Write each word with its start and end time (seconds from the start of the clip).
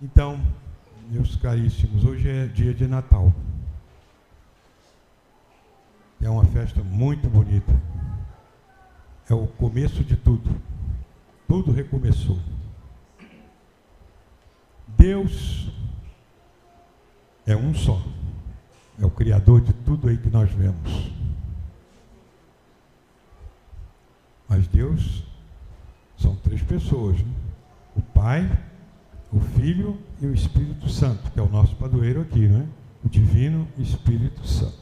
Então, 0.00 0.40
meus 1.10 1.34
caríssimos, 1.34 2.04
hoje 2.04 2.28
é 2.28 2.46
dia 2.46 2.72
de 2.72 2.86
Natal. 2.86 3.32
É 6.22 6.30
uma 6.30 6.44
festa 6.44 6.80
muito 6.84 7.28
bonita. 7.28 7.72
É 9.28 9.34
o 9.34 9.48
começo 9.48 10.04
de 10.04 10.16
tudo. 10.16 10.54
Tudo 11.48 11.72
recomeçou. 11.72 12.38
Deus 14.86 15.68
é 17.44 17.56
um 17.56 17.74
só. 17.74 18.00
É 19.00 19.04
o 19.04 19.10
Criador 19.10 19.60
de 19.60 19.72
tudo 19.72 20.08
aí 20.08 20.16
que 20.16 20.30
nós 20.30 20.48
vemos. 20.52 21.10
Mas 24.48 24.68
Deus 24.68 25.24
são 26.16 26.36
três 26.36 26.62
pessoas: 26.62 27.18
né? 27.18 27.32
o 27.96 28.02
Pai, 28.02 28.48
o 29.32 29.40
Filho 29.40 29.98
e 30.20 30.26
o 30.26 30.34
Espírito 30.34 30.88
Santo, 30.88 31.30
que 31.30 31.38
é 31.38 31.42
o 31.42 31.48
nosso 31.48 31.76
padroeiro 31.76 32.20
aqui, 32.20 32.48
né? 32.48 32.66
O 33.04 33.08
Divino 33.08 33.68
Espírito 33.78 34.46
Santo, 34.46 34.78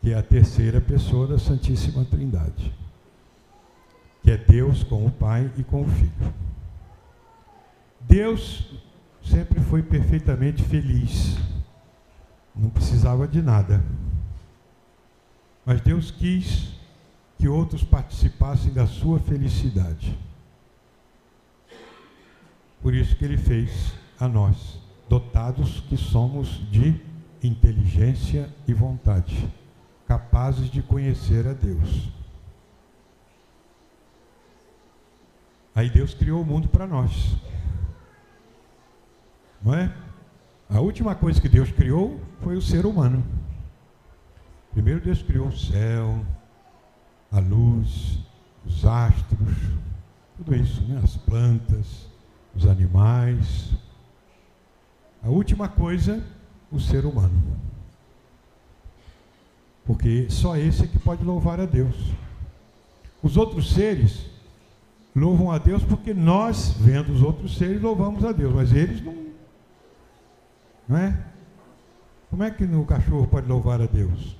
que 0.00 0.12
é 0.12 0.18
a 0.18 0.22
terceira 0.22 0.80
pessoa 0.80 1.26
da 1.26 1.38
Santíssima 1.38 2.04
Trindade, 2.04 2.72
que 4.22 4.30
é 4.30 4.36
Deus 4.36 4.82
com 4.82 5.04
o 5.04 5.10
Pai 5.10 5.50
e 5.56 5.64
com 5.64 5.82
o 5.82 5.88
Filho. 5.88 6.34
Deus 8.00 8.72
sempre 9.22 9.60
foi 9.60 9.82
perfeitamente 9.82 10.62
feliz, 10.62 11.36
não 12.54 12.70
precisava 12.70 13.26
de 13.26 13.42
nada. 13.42 13.84
Mas 15.66 15.80
Deus 15.80 16.10
quis 16.10 16.74
que 17.38 17.48
outros 17.48 17.82
participassem 17.82 18.72
da 18.72 18.86
sua 18.86 19.18
felicidade. 19.18 20.16
Por 22.82 22.94
isso 22.94 23.14
que 23.16 23.24
ele 23.24 23.36
fez 23.36 23.92
a 24.18 24.26
nós, 24.26 24.78
dotados 25.08 25.80
que 25.80 25.96
somos 25.96 26.48
de 26.70 27.00
inteligência 27.42 28.48
e 28.66 28.72
vontade, 28.72 29.48
capazes 30.06 30.70
de 30.70 30.82
conhecer 30.82 31.46
a 31.46 31.52
Deus. 31.52 32.10
Aí 35.74 35.88
Deus 35.88 36.14
criou 36.14 36.42
o 36.42 36.44
mundo 36.44 36.68
para 36.68 36.86
nós. 36.86 37.36
Não 39.62 39.74
é? 39.74 39.94
A 40.68 40.80
última 40.80 41.14
coisa 41.14 41.40
que 41.40 41.48
Deus 41.48 41.70
criou 41.70 42.20
foi 42.42 42.56
o 42.56 42.62
ser 42.62 42.86
humano. 42.86 43.24
Primeiro 44.72 45.00
Deus 45.00 45.22
criou 45.22 45.48
o 45.48 45.56
céu, 45.56 46.24
a 47.30 47.40
luz, 47.40 48.18
os 48.64 48.84
astros, 48.84 49.56
tudo 50.36 50.54
isso, 50.54 50.82
né? 50.82 51.00
as 51.02 51.16
plantas, 51.16 52.09
os 52.54 52.66
animais. 52.66 53.70
A 55.22 55.28
última 55.28 55.68
coisa, 55.68 56.22
o 56.70 56.80
ser 56.80 57.04
humano. 57.04 57.40
Porque 59.84 60.28
só 60.30 60.56
esse 60.56 60.84
é 60.84 60.86
que 60.86 60.98
pode 60.98 61.24
louvar 61.24 61.60
a 61.60 61.66
Deus. 61.66 61.96
Os 63.22 63.36
outros 63.36 63.72
seres 63.72 64.26
louvam 65.14 65.50
a 65.50 65.58
Deus 65.58 65.82
porque 65.82 66.14
nós, 66.14 66.74
vendo 66.78 67.12
os 67.12 67.22
outros 67.22 67.56
seres, 67.56 67.82
louvamos 67.82 68.24
a 68.24 68.32
Deus, 68.32 68.54
mas 68.54 68.72
eles 68.72 69.02
não. 69.02 69.30
Não 70.88 70.96
é? 70.96 71.18
Como 72.30 72.42
é 72.42 72.50
que 72.50 72.64
o 72.64 72.84
cachorro 72.84 73.26
pode 73.26 73.48
louvar 73.48 73.80
a 73.80 73.86
Deus? 73.86 74.36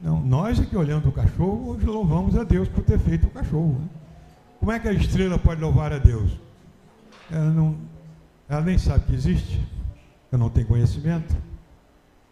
Não, 0.00 0.20
nós 0.20 0.60
é 0.60 0.64
que 0.64 0.76
olhando 0.76 1.08
o 1.08 1.12
cachorro, 1.12 1.70
hoje 1.70 1.86
louvamos 1.86 2.36
a 2.36 2.44
Deus 2.44 2.68
por 2.68 2.84
ter 2.84 2.98
feito 2.98 3.26
o 3.26 3.30
cachorro. 3.30 3.78
Né? 3.80 3.88
Como 4.68 4.76
é 4.76 4.80
que 4.80 4.88
a 4.88 4.92
estrela 4.92 5.38
pode 5.38 5.62
louvar 5.62 5.94
a 5.94 5.98
Deus? 5.98 6.30
Ela, 7.30 7.50
não, 7.50 7.74
ela 8.46 8.60
nem 8.60 8.76
sabe 8.76 9.06
que 9.06 9.14
existe, 9.14 9.66
ela 10.30 10.42
não 10.42 10.50
tem 10.50 10.62
conhecimento. 10.62 11.34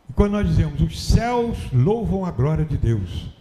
E 0.06 0.12
quando 0.12 0.32
nós 0.32 0.46
dizemos 0.46 0.78
os 0.82 1.02
céus 1.02 1.56
louvam 1.72 2.26
a 2.26 2.30
glória 2.30 2.66
de 2.66 2.76
Deus, 2.76 3.34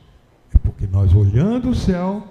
é 0.54 0.58
porque 0.58 0.88
nós 0.88 1.14
olhando 1.14 1.72
o 1.72 1.76
céu, 1.76 2.26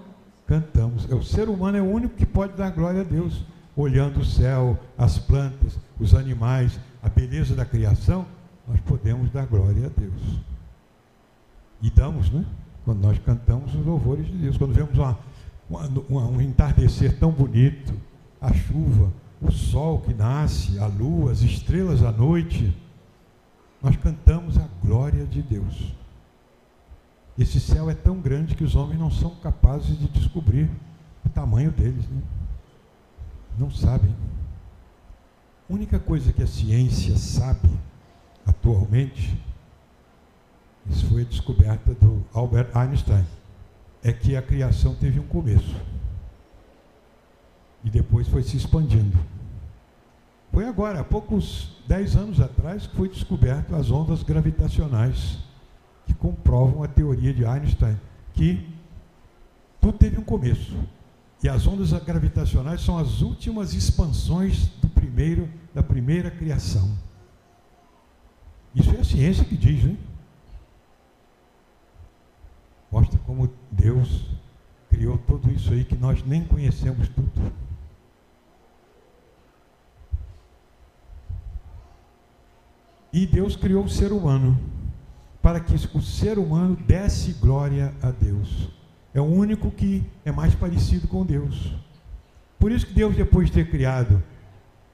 cantamos. 0.46 1.06
É, 1.10 1.14
o 1.14 1.22
ser 1.22 1.50
humano 1.50 1.76
é 1.76 1.82
o 1.82 1.84
único 1.84 2.14
que 2.14 2.24
pode 2.24 2.54
dar 2.54 2.70
glória 2.70 3.02
a 3.02 3.04
Deus. 3.04 3.44
Olhando 3.76 4.20
o 4.20 4.24
céu, 4.24 4.78
as 4.96 5.18
plantas, 5.18 5.78
os 6.00 6.14
animais, 6.14 6.80
a 7.02 7.10
beleza 7.10 7.54
da 7.54 7.66
criação, 7.66 8.24
nós 8.66 8.80
podemos 8.80 9.30
dar 9.30 9.44
glória 9.44 9.84
a 9.84 10.00
Deus. 10.00 10.40
E 11.82 11.90
damos, 11.90 12.30
né? 12.30 12.42
Quando 12.86 13.02
nós 13.02 13.18
cantamos 13.18 13.74
os 13.74 13.84
louvores 13.84 14.26
de 14.26 14.32
Deus. 14.32 14.56
Quando 14.56 14.72
vemos 14.72 14.96
uma, 14.96 15.18
um 16.10 16.40
entardecer 16.40 17.18
tão 17.18 17.30
bonito, 17.30 17.94
a 18.40 18.52
chuva, 18.52 19.12
o 19.40 19.50
sol 19.50 20.00
que 20.00 20.14
nasce, 20.14 20.78
a 20.78 20.86
lua, 20.86 21.32
as 21.32 21.40
estrelas 21.40 22.02
à 22.02 22.10
noite, 22.10 22.74
nós 23.82 23.96
cantamos 23.96 24.56
a 24.58 24.68
glória 24.82 25.24
de 25.26 25.42
Deus. 25.42 25.94
Esse 27.38 27.58
céu 27.58 27.90
é 27.90 27.94
tão 27.94 28.20
grande 28.20 28.54
que 28.54 28.64
os 28.64 28.76
homens 28.76 28.98
não 28.98 29.10
são 29.10 29.34
capazes 29.36 29.98
de 29.98 30.08
descobrir 30.08 30.70
o 31.24 31.28
tamanho 31.28 31.70
deles. 31.70 32.08
Né? 32.08 32.22
Não 33.58 33.70
sabem. 33.70 34.14
A 35.68 35.72
única 35.72 35.98
coisa 35.98 36.32
que 36.32 36.42
a 36.42 36.46
ciência 36.46 37.16
sabe 37.16 37.68
atualmente 38.46 39.36
isso 40.90 41.06
foi 41.06 41.22
a 41.22 41.24
descoberta 41.24 41.94
do 41.94 42.24
Albert 42.32 42.70
Einstein. 42.74 43.24
É 44.04 44.12
que 44.12 44.36
a 44.36 44.42
criação 44.42 44.94
teve 44.94 45.18
um 45.18 45.26
começo. 45.26 45.74
E 47.82 47.90
depois 47.90 48.28
foi 48.28 48.44
se 48.44 48.56
expandindo. 48.56 49.18
Foi 50.52 50.68
agora, 50.68 51.00
há 51.00 51.04
poucos 51.04 51.70
dez 51.88 52.14
anos 52.14 52.40
atrás, 52.40 52.86
que 52.86 52.94
foi 52.94 53.08
descoberto 53.08 53.74
as 53.74 53.90
ondas 53.90 54.22
gravitacionais, 54.22 55.38
que 56.06 56.14
comprovam 56.14 56.84
a 56.84 56.86
teoria 56.86 57.34
de 57.34 57.44
Einstein, 57.44 57.98
que 58.32 58.68
tudo 59.80 59.98
teve 59.98 60.20
um 60.20 60.22
começo. 60.22 60.76
E 61.42 61.48
as 61.48 61.66
ondas 61.66 61.92
gravitacionais 62.04 62.82
são 62.82 62.96
as 62.96 63.20
últimas 63.20 63.74
expansões 63.74 64.68
do 64.80 64.88
primeiro, 64.88 65.48
da 65.74 65.82
primeira 65.82 66.30
criação. 66.30 66.96
Isso 68.74 68.90
é 68.96 69.00
a 69.00 69.04
ciência 69.04 69.44
que 69.44 69.56
diz, 69.56 69.84
hein? 69.84 69.98
Como 73.34 73.50
Deus 73.68 74.26
criou 74.88 75.18
tudo 75.18 75.50
isso 75.50 75.72
aí 75.72 75.84
que 75.84 75.96
nós 75.96 76.24
nem 76.24 76.44
conhecemos 76.44 77.08
tudo. 77.08 77.52
E 83.12 83.26
Deus 83.26 83.56
criou 83.56 83.84
o 83.84 83.88
ser 83.88 84.12
humano 84.12 84.58
para 85.42 85.58
que 85.58 85.74
o 85.74 86.00
ser 86.00 86.38
humano 86.38 86.76
desse 86.76 87.32
glória 87.32 87.92
a 88.00 88.10
Deus. 88.12 88.68
É 89.12 89.20
o 89.20 89.24
único 89.24 89.70
que 89.70 90.04
é 90.24 90.30
mais 90.30 90.54
parecido 90.54 91.08
com 91.08 91.26
Deus. 91.26 91.72
Por 92.58 92.70
isso 92.70 92.86
que 92.86 92.94
Deus, 92.94 93.16
depois 93.16 93.48
de 93.48 93.54
ter 93.54 93.70
criado 93.70 94.22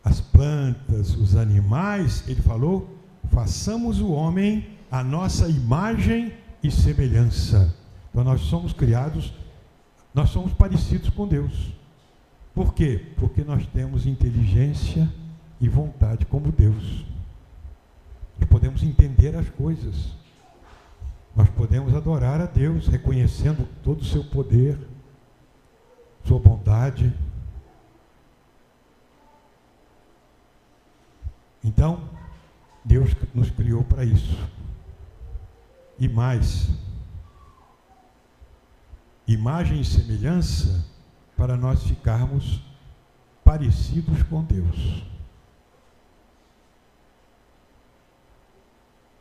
as 0.02 0.20
plantas, 0.20 1.14
os 1.14 1.36
animais, 1.36 2.24
ele 2.26 2.40
falou: 2.40 2.98
façamos 3.30 4.00
o 4.00 4.10
homem 4.10 4.78
a 4.90 5.04
nossa 5.04 5.46
imagem 5.46 6.32
e 6.62 6.70
semelhança. 6.70 7.79
Então 8.10 8.24
nós 8.24 8.40
somos 8.42 8.72
criados, 8.72 9.32
nós 10.12 10.30
somos 10.30 10.52
parecidos 10.52 11.10
com 11.10 11.26
Deus. 11.26 11.72
Por 12.54 12.74
quê? 12.74 13.12
Porque 13.16 13.42
nós 13.44 13.64
temos 13.66 14.06
inteligência 14.06 15.08
e 15.60 15.68
vontade 15.68 16.26
como 16.26 16.50
Deus. 16.50 17.04
Nós 18.38 18.48
podemos 18.48 18.82
entender 18.82 19.36
as 19.36 19.48
coisas. 19.48 20.12
Nós 21.36 21.48
podemos 21.50 21.94
adorar 21.94 22.40
a 22.40 22.46
Deus, 22.46 22.88
reconhecendo 22.88 23.68
todo 23.84 24.00
o 24.00 24.04
seu 24.04 24.24
poder, 24.24 24.76
sua 26.24 26.40
bondade. 26.40 27.12
Então, 31.62 32.02
Deus 32.84 33.14
nos 33.32 33.50
criou 33.50 33.84
para 33.84 34.04
isso. 34.04 34.36
E 35.98 36.08
mais, 36.08 36.70
imagem 39.26 39.80
e 39.80 39.84
semelhança 39.84 40.84
para 41.36 41.56
nós 41.56 41.82
ficarmos 41.82 42.60
parecidos 43.44 44.22
com 44.24 44.44
Deus. 44.44 45.04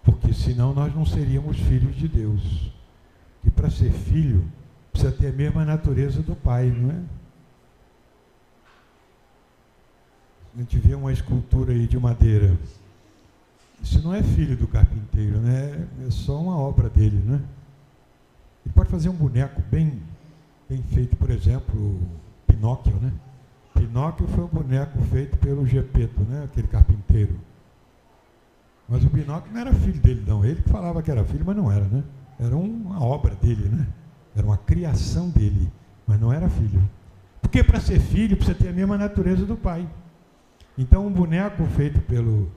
Porque 0.04 0.34
senão 0.34 0.74
nós 0.74 0.94
não 0.94 1.06
seríamos 1.06 1.58
filhos 1.60 1.96
de 1.96 2.08
Deus. 2.08 2.72
E 3.44 3.50
para 3.50 3.70
ser 3.70 3.92
filho, 3.92 4.50
precisa 4.92 5.12
ter 5.12 5.28
a 5.28 5.32
mesma 5.32 5.64
natureza 5.64 6.22
do 6.22 6.36
pai, 6.36 6.70
não 6.70 6.92
é? 6.92 7.02
A 10.56 10.60
gente 10.60 10.78
vê 10.80 10.94
uma 10.96 11.14
escultura 11.14 11.72
aí 11.72 11.88
de 11.88 11.98
madeira. 11.98 12.58
Isso 13.82 14.02
não 14.02 14.14
é 14.14 14.22
filho 14.22 14.58
do 14.58 14.68
carpinteiro, 14.68 15.38
né? 15.40 15.88
É 16.06 16.12
só 16.12 16.38
uma 16.42 16.58
obra 16.58 16.90
dele, 16.90 17.18
né? 17.24 17.42
Pode 18.74 18.90
fazer 18.90 19.10
um 19.10 19.16
boneco 19.16 19.62
bem, 19.70 20.02
bem 20.70 20.82
feito, 20.84 21.16
por 21.18 21.30
exemplo, 21.30 22.00
Pinóquio, 22.48 22.96
né? 23.02 23.12
Pinóquio 23.74 24.28
foi 24.28 24.44
um 24.44 24.48
boneco 24.48 25.00
feito 25.04 25.38
pelo 25.38 25.66
Gepeto, 25.66 26.22
né? 26.22 26.44
aquele 26.44 26.68
carpinteiro. 26.68 27.40
Mas 28.88 29.04
o 29.04 29.10
Pinóquio 29.10 29.54
não 29.54 29.62
era 29.62 29.74
filho 29.74 30.00
dele, 30.00 30.24
não. 30.28 30.44
Ele 30.44 30.62
que 30.62 30.70
falava 30.70 31.02
que 31.02 31.12
era 31.12 31.24
filho, 31.24 31.44
mas 31.46 31.56
não 31.56 31.72
era, 31.72 31.86
né? 31.86 32.04
Era 32.40 32.56
uma 32.56 33.04
obra 33.04 33.36
dele, 33.36 33.70
né? 33.70 33.88
Era 34.36 34.46
uma 34.46 34.58
criação 34.58 35.30
dele, 35.30 35.72
mas 36.08 36.20
não 36.20 36.34
era 36.34 36.50
filho. 36.50 36.82
Porque 37.42 37.64
para 37.64 37.80
ser 37.80 38.00
filho 38.00 38.36
precisa 38.36 38.58
ter 38.58 38.70
a 38.70 38.74
mesma 38.74 38.98
natureza 38.98 39.46
do 39.46 39.56
pai. 39.56 39.88
Então 40.78 41.06
um 41.06 41.12
boneco 41.12 41.66
feito 41.66 42.00
pelo. 42.02 42.50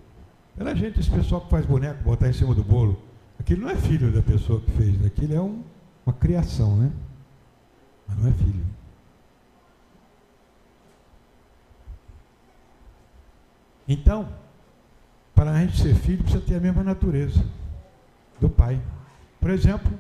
Pela 0.57 0.75
gente, 0.75 1.01
esse 1.01 1.11
pessoal 1.11 1.41
que 1.41 1.51
faz 1.51 1.67
boneco, 1.67 2.05
botar 2.05 2.29
em 2.29 2.33
cima 2.33 2.55
do 2.55 2.63
bolo, 2.63 3.03
aquilo 3.39 3.63
não 3.63 3.71
é 3.71 3.77
filho 3.77 4.13
da 4.13 4.23
pessoa 4.23 4.61
que 4.61 4.71
fez, 4.73 5.05
aquilo 5.05 5.35
é 5.35 5.41
um, 5.41 5.63
uma 6.05 6.13
criação, 6.13 6.77
né? 6.77 6.93
Mas 8.09 8.19
não 8.19 8.29
é 8.29 8.33
filho. 8.33 8.65
Então, 13.89 14.29
para 15.35 15.51
a 15.51 15.61
gente 15.61 15.81
ser 15.81 15.95
filho, 15.95 16.23
precisa 16.23 16.43
ter 16.45 16.57
a 16.57 16.61
mesma 16.61 16.83
natureza 16.83 17.45
do 18.41 18.49
pai. 18.49 18.81
Por 19.41 19.51
exemplo, 19.51 19.93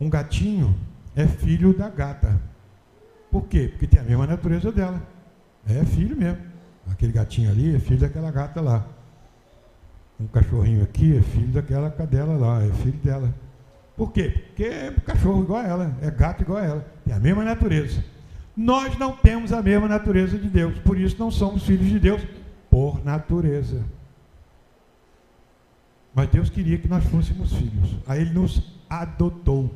um 0.00 0.10
gatinho 0.10 0.76
é 1.16 1.26
filho 1.26 1.76
da 1.76 1.88
gata. 1.88 2.40
Por 3.30 3.46
quê? 3.46 3.68
Porque 3.68 3.86
tem 3.86 4.00
a 4.00 4.04
mesma 4.04 4.26
natureza 4.26 4.70
dela. 4.70 5.02
É 5.66 5.84
filho 5.84 6.16
mesmo. 6.16 6.40
Aquele 6.90 7.12
gatinho 7.12 7.50
ali 7.50 7.74
é 7.74 7.78
filho 7.78 8.00
daquela 8.00 8.30
gata 8.30 8.60
lá. 8.60 8.86
Um 10.20 10.26
cachorrinho 10.26 10.84
aqui 10.84 11.16
é 11.16 11.22
filho 11.22 11.48
daquela 11.48 11.90
cadela 11.90 12.36
lá, 12.36 12.62
é 12.62 12.70
filho 12.74 12.98
dela. 12.98 13.34
Por 13.96 14.12
quê? 14.12 14.30
Porque 14.48 14.64
é 14.64 14.90
cachorro 15.04 15.42
igual 15.42 15.60
a 15.60 15.66
ela, 15.66 15.96
é 16.02 16.10
gato 16.10 16.42
igual 16.42 16.58
a 16.58 16.64
ela. 16.64 16.86
Tem 17.04 17.14
a 17.14 17.20
mesma 17.20 17.44
natureza. 17.44 18.04
Nós 18.56 18.96
não 18.98 19.16
temos 19.16 19.52
a 19.52 19.62
mesma 19.62 19.88
natureza 19.88 20.38
de 20.38 20.48
Deus, 20.48 20.78
por 20.78 20.98
isso 20.98 21.16
não 21.18 21.30
somos 21.30 21.64
filhos 21.64 21.88
de 21.88 21.98
Deus 21.98 22.22
por 22.70 23.04
natureza. 23.04 23.84
Mas 26.14 26.28
Deus 26.28 26.48
queria 26.48 26.78
que 26.78 26.86
nós 26.86 27.04
fôssemos 27.04 27.52
filhos. 27.52 27.96
Aí 28.06 28.20
Ele 28.20 28.32
nos 28.32 28.62
adotou. 28.88 29.74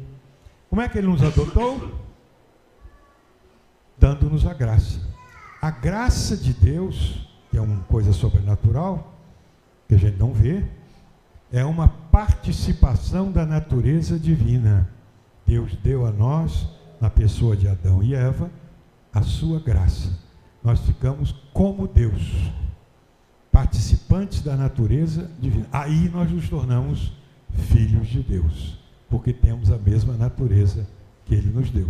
Como 0.71 0.81
é 0.81 0.88
que 0.88 0.99
Ele 0.99 1.09
nos 1.09 1.23
adotou? 1.23 2.00
Dando-nos 3.99 4.47
a 4.47 4.55
graça. 4.55 5.00
A 5.61 5.71
graça 5.71 6.37
de 6.37 6.53
Deus, 6.53 7.29
que 7.50 7.59
é 7.59 7.61
uma 7.61 7.82
coisa 7.82 8.12
sobrenatural, 8.12 9.14
que 9.88 9.94
a 9.94 9.99
gente 9.99 10.17
não 10.17 10.32
vê, 10.32 10.64
é 11.50 11.64
uma 11.64 11.88
participação 12.19 13.31
da 13.31 13.47
natureza 13.47 14.19
divina. 14.19 14.91
Deus 15.47 15.76
deu 15.76 16.05
a 16.05 16.11
nós, 16.11 16.69
na 17.00 17.09
pessoa 17.09 17.56
de 17.56 17.69
Adão 17.69 18.03
e 18.03 18.12
Eva, 18.12 18.50
a 19.15 19.23
sua 19.23 19.61
graça. 19.61 20.19
Nós 20.61 20.81
ficamos 20.81 21.31
como 21.53 21.87
Deus 21.87 22.50
participantes 23.53 24.43
da 24.43 24.56
natureza 24.56 25.31
divina. 25.38 25.69
Aí 25.70 26.09
nós 26.09 26.29
nos 26.29 26.49
tornamos 26.49 27.12
filhos 27.53 28.09
de 28.09 28.21
Deus, 28.21 28.76
porque 29.09 29.32
temos 29.32 29.71
a 29.71 29.79
mesma 29.79 30.14
natureza 30.14 30.88
que 31.25 31.37
Ele 31.37 31.53
nos 31.53 31.71
deu. 31.71 31.88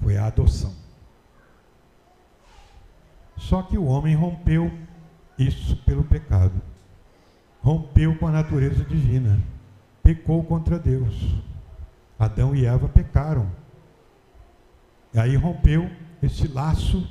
Foi 0.00 0.16
a 0.16 0.24
adoção. 0.24 0.72
Só 3.36 3.60
que 3.60 3.76
o 3.76 3.84
homem 3.84 4.14
rompeu 4.14 4.72
isso 5.38 5.76
pelo 5.84 6.02
pecado. 6.02 6.73
Rompeu 7.64 8.14
com 8.18 8.28
a 8.28 8.30
natureza 8.30 8.84
divina. 8.84 9.40
Pecou 10.02 10.44
contra 10.44 10.78
Deus. 10.78 11.34
Adão 12.18 12.54
e 12.54 12.66
Eva 12.66 12.88
pecaram. 12.88 13.50
E 15.14 15.18
aí 15.18 15.34
rompeu 15.34 15.90
esse 16.22 16.46
laço 16.46 17.08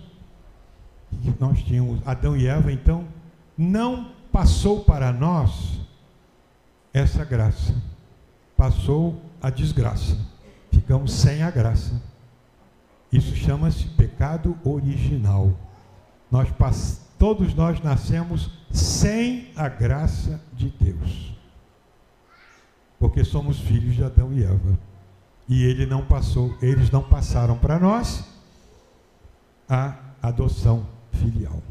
que 1.10 1.34
nós 1.40 1.62
tínhamos, 1.64 2.00
Adão 2.06 2.38
e 2.38 2.48
Eva, 2.48 2.72
então, 2.72 3.08
não 3.58 4.12
passou 4.32 4.84
para 4.84 5.12
nós 5.12 5.80
essa 6.94 7.26
graça, 7.26 7.74
passou 8.56 9.22
a 9.42 9.50
desgraça. 9.50 10.18
Ficamos 10.72 11.14
sem 11.14 11.44
a 11.44 11.50
graça. 11.50 12.00
Isso 13.12 13.36
chama-se 13.36 13.88
pecado 13.90 14.58
original. 14.64 15.52
Nós 16.32 16.50
todos 17.20 17.54
nós 17.54 17.82
nascemos 17.82 18.50
sem 18.74 19.52
a 19.56 19.70
graça 19.70 20.42
de 20.52 20.70
Deus. 20.70 21.38
Porque 23.00 23.24
somos 23.24 23.60
filhos 23.60 23.94
de 23.94 24.04
Adão 24.04 24.34
e 24.34 24.44
Eva. 24.44 24.80
E 25.48 25.64
ele 25.64 25.86
não 25.86 26.04
passou, 26.06 26.58
eles 26.62 26.90
não 26.90 27.04
passaram 27.04 27.58
para 27.58 27.78
nós 27.78 28.28
a 29.70 29.96
adoção 30.22 30.88
filial. 31.12 31.62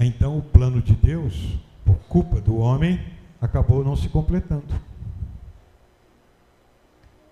Então 0.00 0.38
o 0.38 0.42
plano 0.42 0.82
de 0.82 0.96
Deus, 0.96 1.56
por 1.84 1.96
culpa 2.08 2.40
do 2.40 2.56
homem, 2.56 3.00
acabou 3.40 3.84
não 3.84 3.94
se 3.94 4.08
completando. 4.08 4.74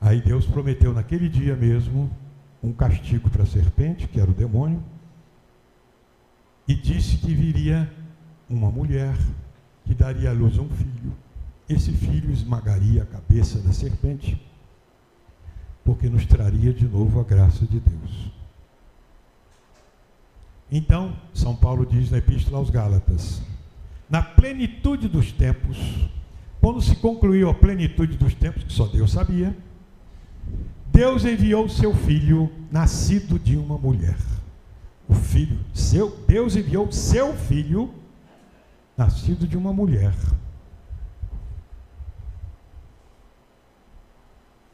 Aí 0.00 0.20
Deus 0.20 0.46
prometeu 0.46 0.92
naquele 0.92 1.28
dia 1.28 1.56
mesmo 1.56 2.10
um 2.62 2.72
castigo 2.72 3.28
para 3.28 3.42
a 3.42 3.46
serpente, 3.46 4.06
que 4.06 4.20
era 4.20 4.30
o 4.30 4.34
demônio, 4.34 4.82
e 6.70 6.74
disse 6.76 7.16
que 7.16 7.34
viria 7.34 7.92
uma 8.48 8.70
mulher 8.70 9.12
que 9.84 9.92
daria 9.92 10.30
à 10.30 10.32
luz 10.32 10.56
um 10.56 10.68
filho. 10.68 11.12
Esse 11.68 11.90
filho 11.90 12.30
esmagaria 12.30 13.02
a 13.02 13.06
cabeça 13.06 13.58
da 13.58 13.72
serpente, 13.72 14.40
porque 15.84 16.08
nos 16.08 16.24
traria 16.26 16.72
de 16.72 16.86
novo 16.86 17.18
a 17.18 17.24
graça 17.24 17.66
de 17.66 17.80
Deus. 17.80 18.30
Então, 20.70 21.16
São 21.34 21.56
Paulo 21.56 21.84
diz 21.84 22.08
na 22.08 22.18
Epístola 22.18 22.58
aos 22.58 22.70
Gálatas: 22.70 23.42
na 24.08 24.22
plenitude 24.22 25.08
dos 25.08 25.32
tempos, 25.32 25.76
quando 26.60 26.80
se 26.80 26.94
concluiu 26.94 27.50
a 27.50 27.54
plenitude 27.54 28.16
dos 28.16 28.32
tempos, 28.32 28.62
que 28.62 28.72
só 28.72 28.86
Deus 28.86 29.10
sabia, 29.10 29.56
Deus 30.92 31.24
enviou 31.24 31.68
seu 31.68 31.92
filho, 31.92 32.48
nascido 32.70 33.40
de 33.40 33.56
uma 33.56 33.76
mulher. 33.76 34.39
O 35.10 35.14
filho, 35.14 35.58
seu, 35.74 36.16
Deus 36.26 36.54
enviou 36.54 36.90
seu 36.92 37.34
filho, 37.34 37.92
nascido 38.96 39.46
de 39.46 39.58
uma 39.58 39.72
mulher, 39.72 40.14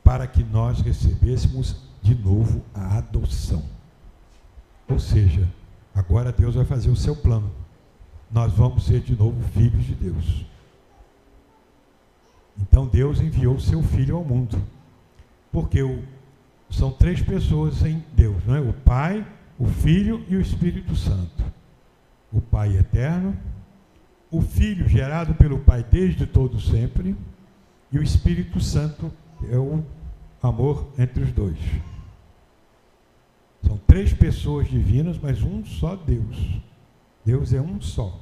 para 0.04 0.26
que 0.26 0.44
nós 0.44 0.80
recebêssemos 0.80 1.76
de 2.02 2.14
novo 2.14 2.62
a 2.74 2.98
adoção. 2.98 3.64
Ou 4.88 5.00
seja, 5.00 5.48
Agora 5.96 6.30
Deus 6.30 6.54
vai 6.54 6.64
fazer 6.66 6.90
o 6.90 6.96
seu 6.96 7.16
plano. 7.16 7.50
Nós 8.30 8.52
vamos 8.52 8.84
ser 8.84 9.00
de 9.00 9.16
novo 9.16 9.42
filhos 9.54 9.82
de 9.82 9.94
Deus. 9.94 10.44
Então 12.60 12.86
Deus 12.86 13.18
enviou 13.18 13.54
o 13.54 13.60
seu 13.60 13.82
filho 13.82 14.16
ao 14.16 14.22
mundo. 14.22 14.62
Porque 15.50 15.82
o, 15.82 16.04
são 16.68 16.92
três 16.92 17.22
pessoas 17.22 17.82
em 17.82 18.04
Deus, 18.12 18.44
não 18.44 18.56
é? 18.56 18.60
O 18.60 18.74
Pai, 18.74 19.26
o 19.58 19.66
Filho 19.66 20.24
e 20.28 20.36
o 20.36 20.40
Espírito 20.40 20.94
Santo. 20.94 21.44
O 22.32 22.40
Pai 22.40 22.76
eterno, 22.76 23.36
o 24.30 24.40
Filho 24.40 24.88
gerado 24.88 25.34
pelo 25.34 25.60
Pai 25.60 25.82
desde 25.82 26.26
todo 26.26 26.60
sempre, 26.60 27.16
e 27.90 27.98
o 27.98 28.02
Espírito 28.02 28.60
Santo 28.60 29.12
é 29.50 29.56
o 29.56 29.82
amor 30.42 30.88
entre 30.98 31.22
os 31.22 31.32
dois. 31.32 31.58
São 33.66 33.78
três 33.78 34.12
pessoas 34.12 34.68
divinas, 34.68 35.18
mas 35.18 35.42
um 35.42 35.64
só 35.64 35.96
Deus. 35.96 36.60
Deus 37.24 37.52
é 37.52 37.60
um 37.60 37.80
só. 37.80 38.20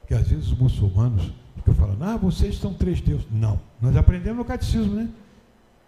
Porque 0.00 0.14
às 0.14 0.28
vezes 0.28 0.48
os 0.48 0.58
muçulmanos 0.58 1.32
falando, 1.84 2.02
ah, 2.02 2.16
vocês 2.16 2.58
são 2.58 2.72
três 2.72 3.00
deuses. 3.00 3.26
Não, 3.30 3.60
nós 3.80 3.96
aprendemos 3.96 4.38
no 4.38 4.44
catecismo, 4.44 4.94
né? 4.94 5.08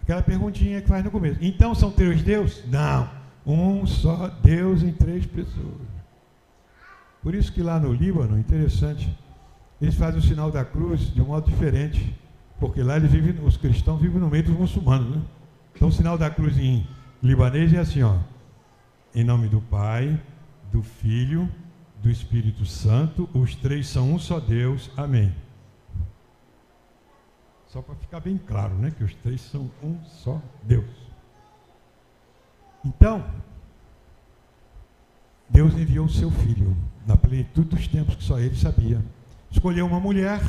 Aquela 0.03 0.23
perguntinha 0.23 0.81
que 0.81 0.89
faz 0.89 1.05
no 1.05 1.11
começo. 1.11 1.39
Então 1.41 1.75
são 1.75 1.91
três 1.91 2.23
deuses? 2.23 2.63
Não. 2.69 3.09
Um 3.45 3.87
só 3.87 4.29
Deus 4.43 4.83
em 4.83 4.93
três 4.93 5.27
pessoas. 5.27 5.87
Por 7.23 7.35
isso 7.35 7.53
que 7.53 7.63
lá 7.63 7.81
no 7.81 7.93
Líbano, 7.93 8.39
interessante, 8.39 9.13
eles 9.81 9.95
fazem 9.95 10.21
o 10.21 10.23
sinal 10.23 10.51
da 10.51 10.65
cruz 10.65 11.13
de 11.13 11.21
um 11.21 11.27
modo 11.27 11.51
diferente, 11.51 12.15
porque 12.61 12.83
lá 12.83 12.97
eles 12.97 13.11
vivem, 13.11 13.45
os 13.45 13.57
cristãos 13.57 14.01
vivem 14.01 14.21
no 14.21 14.29
meio 14.29 14.45
dos 14.45 14.57
muçulmanos, 14.57 15.17
né? 15.17 15.23
Então 15.75 15.89
o 15.89 15.93
sinal 15.93 16.17
da 16.17 16.31
cruz 16.31 16.57
em 16.57 16.87
libanês 17.23 17.73
é 17.73 17.79
assim, 17.79 18.03
ó. 18.03 18.17
Em 19.15 19.25
nome 19.25 19.49
do 19.49 19.61
Pai, 19.61 20.21
do 20.73 20.83
Filho, 20.83 21.49
do 22.03 22.11
Espírito 22.11 22.65
Santo, 22.65 23.29
os 23.35 23.55
três 23.57 23.89
são 23.89 24.13
um 24.13 24.19
só 24.19 24.39
Deus. 24.39 24.91
Amém. 24.97 25.33
Só 27.77 27.83
para 27.83 27.95
ficar 27.97 28.21
bem 28.21 28.39
claro, 28.39 28.75
né? 28.77 28.91
Que 28.91 29.05
os 29.05 29.13
três 29.17 29.39
são 29.39 29.71
um 29.85 30.03
só 30.03 30.41
Deus. 30.63 30.89
Então, 32.83 33.23
Deus 35.51 35.75
enviou 35.75 36.07
o 36.07 36.11
seu 36.11 36.31
filho 36.31 36.75
na 37.07 37.19
plenitude 37.19 37.69
dos 37.69 37.87
tempos 37.87 38.15
que 38.15 38.25
só 38.25 38.39
ele 38.39 38.57
sabia 38.57 39.05
escolheu 39.51 39.85
uma 39.85 40.01
mulher, 40.01 40.41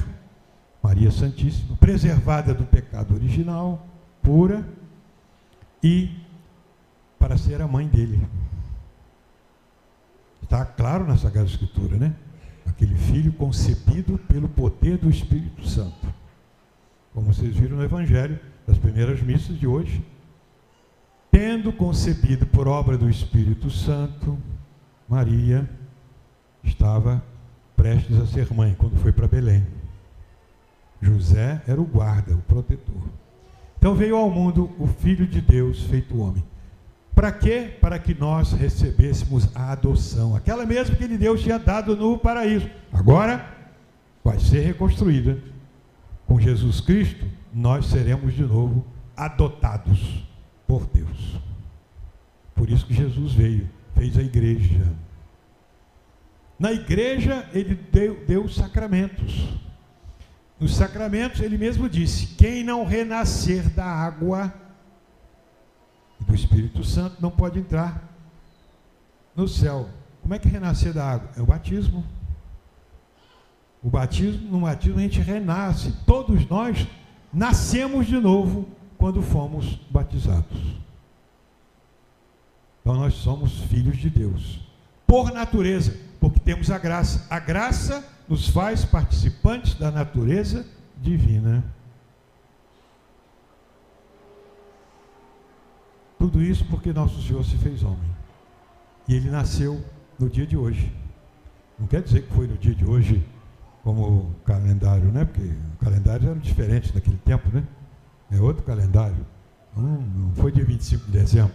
Maria 0.82 1.12
Santíssima, 1.12 1.76
preservada 1.76 2.54
do 2.54 2.64
pecado 2.64 3.14
original, 3.14 3.86
pura, 4.22 4.66
e 5.84 6.10
para 7.20 7.38
ser 7.38 7.62
a 7.62 7.68
mãe 7.68 7.90
dele. 7.90 8.26
Está 10.42 10.64
claro 10.64 11.06
na 11.06 11.18
Sagrada 11.18 11.50
Escritura, 11.50 11.98
né? 11.98 12.16
Aquele 12.66 12.96
filho 12.96 13.34
concebido 13.34 14.18
pelo 14.18 14.48
poder 14.48 14.98
do 14.98 15.10
Espírito 15.10 15.68
Santo. 15.68 16.17
Como 17.18 17.34
vocês 17.34 17.56
viram 17.56 17.78
no 17.78 17.84
Evangelho, 17.84 18.40
das 18.68 18.78
primeiras 18.78 19.20
missas 19.24 19.58
de 19.58 19.66
hoje. 19.66 20.06
Tendo 21.32 21.74
concebido 21.74 22.46
por 22.46 22.68
obra 22.68 22.96
do 22.96 23.10
Espírito 23.10 23.72
Santo, 23.72 24.38
Maria 25.10 25.68
estava 26.64 27.24
prestes 27.76 28.16
a 28.20 28.28
ser 28.28 28.54
mãe 28.54 28.76
quando 28.78 28.98
foi 28.98 29.12
para 29.12 29.28
Belém. 29.28 29.66
José 31.02 31.60
era 31.66 31.82
o 31.82 31.86
guarda, 31.86 32.36
o 32.36 32.42
protetor. 32.44 33.10
Então 33.80 33.96
veio 33.96 34.16
ao 34.16 34.30
mundo 34.30 34.70
o 34.78 34.86
Filho 34.86 35.26
de 35.26 35.42
Deus 35.42 35.82
feito 35.86 36.20
homem. 36.20 36.44
Para 37.16 37.32
quê? 37.32 37.78
Para 37.82 37.98
que 37.98 38.14
nós 38.14 38.52
recebêssemos 38.52 39.50
a 39.56 39.72
adoção, 39.72 40.36
aquela 40.36 40.68
mesma 40.68 40.96
que 40.96 41.08
Deus 41.08 41.42
tinha 41.42 41.58
dado 41.58 41.96
no 41.96 42.16
paraíso. 42.20 42.70
Agora 42.94 43.44
vai 44.24 44.40
ser 44.40 44.60
reconstruída. 44.60 45.57
Com 46.28 46.40
Jesus 46.40 46.82
Cristo, 46.82 47.26
nós 47.54 47.88
seremos 47.88 48.34
de 48.34 48.44
novo 48.44 48.86
adotados 49.16 50.24
por 50.68 50.86
Deus. 50.86 51.40
Por 52.54 52.70
isso 52.70 52.86
que 52.86 52.94
Jesus 52.94 53.34
veio, 53.34 53.70
fez 53.96 54.18
a 54.18 54.22
igreja. 54.22 54.94
Na 56.60 56.74
igreja, 56.74 57.50
ele 57.54 57.76
deu, 57.76 58.26
deu 58.26 58.44
os 58.44 58.56
sacramentos. 58.56 59.58
Nos 60.60 60.76
sacramentos, 60.76 61.40
ele 61.40 61.58
mesmo 61.58 61.88
disse: 61.88 62.36
quem 62.36 62.64
não 62.64 62.84
renascer 62.84 63.70
da 63.70 63.86
água 63.86 64.54
e 66.20 66.24
do 66.24 66.36
Espírito 66.36 66.84
Santo 66.84 67.22
não 67.22 67.32
pode 67.32 67.60
entrar 67.60 68.04
no 69.36 69.48
céu. 69.48 69.88
Como 70.22 70.34
é 70.34 70.40
que 70.40 70.50
renascer 70.50 70.94
da 70.94 71.06
água? 71.12 71.30
É 71.38 71.42
o 71.42 71.46
batismo. 71.46 72.04
O 73.84 73.90
batismo, 73.90 74.52
no 74.52 74.62
batismo 74.62 75.00
a 75.00 75.02
gente 75.02 75.20
renasce. 75.22 75.94
Todos 76.06 76.48
nós 76.48 76.88
nascemos 77.32 78.08
de 78.08 78.18
novo 78.18 78.68
quando 78.98 79.22
fomos 79.22 79.80
batizados. 79.90 80.58
Então 82.82 82.96
nós 82.96 83.14
somos 83.16 83.60
filhos 83.64 83.98
de 83.98 84.10
Deus. 84.10 84.60
Por 85.06 85.32
natureza, 85.32 85.96
porque 86.20 86.40
temos 86.40 86.72
a 86.72 86.78
graça. 86.78 87.26
A 87.30 87.40
graça 87.40 88.06
nos 88.28 88.50
faz 88.50 88.84
participantes 88.84 89.76
da 89.76 89.92
natureza 89.92 90.66
divina. 91.02 91.64
Tudo 96.18 96.42
isso 96.42 96.66
porque 96.66 96.92
nosso 96.92 97.22
Senhor 97.22 97.46
se 97.46 97.56
fez 97.58 97.84
homem. 97.84 98.10
E 99.08 99.14
ele 99.14 99.30
nasceu 99.30 99.84
no 100.18 100.30
dia 100.30 100.48
de 100.48 100.58
hoje. 100.58 100.92
Não 101.80 101.88
quer 101.88 102.02
dizer 102.02 102.24
que 102.24 102.34
foi 102.34 102.48
no 102.48 102.58
dia 102.58 102.74
de 102.74 102.84
hoje 102.84 103.24
como 103.88 104.36
calendário, 104.44 105.06
né? 105.13 105.24
Porque 105.24 105.50
o 105.50 105.86
calendário 105.86 106.32
era 106.32 106.39
diferente 106.39 106.94
naquele 106.94 107.15
tempo, 107.24 107.48
né? 107.53 107.63
É 108.29 108.38
outro 108.41 108.62
calendário. 108.63 109.25
Não, 109.74 110.01
não 110.01 110.36
foi 110.36 110.51
dia 110.51 110.65
25 110.65 111.06
de 111.06 111.12
dezembro. 111.12 111.53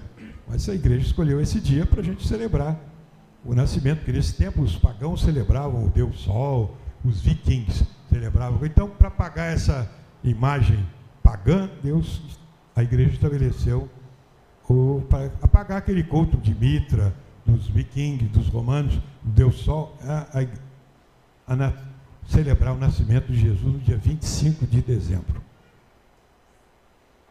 Mas 0.48 0.66
a 0.66 0.74
igreja 0.74 1.04
escolheu 1.04 1.42
esse 1.42 1.60
dia 1.60 1.84
para 1.84 2.00
a 2.00 2.02
gente 2.02 2.26
celebrar 2.26 2.80
o 3.44 3.54
nascimento, 3.54 3.98
porque 3.98 4.12
nesse 4.12 4.34
tempo 4.34 4.62
os 4.62 4.74
pagãos 4.76 5.20
celebravam 5.20 5.84
o 5.84 5.90
Deus 5.90 6.20
Sol, 6.20 6.74
os 7.04 7.20
vikings 7.20 7.86
celebravam. 8.08 8.64
Então, 8.64 8.88
para 8.88 9.10
pagar 9.10 9.52
essa 9.52 9.86
imagem 10.24 10.82
pagã, 11.22 11.68
Deus, 11.82 12.38
a 12.74 12.82
igreja 12.82 13.10
estabeleceu 13.10 13.90
para 15.10 15.26
apagar 15.42 15.76
aquele 15.76 16.02
culto 16.02 16.38
de 16.38 16.54
Mitra, 16.54 17.14
dos 17.44 17.68
vikings, 17.68 18.24
dos 18.28 18.48
romanos, 18.48 18.94
do 19.22 19.32
Deus 19.32 19.56
Sol, 19.56 19.94
a, 20.02 20.40
a, 21.46 21.52
a, 21.52 21.91
celebrar 22.26 22.75
o 22.75 22.79
nascimento 22.79 23.33
de 23.33 23.38
Jesus 23.38 23.73
no 23.73 23.79
dia 23.79 23.97
25 23.97 24.67
de 24.67 24.81
dezembro. 24.81 25.43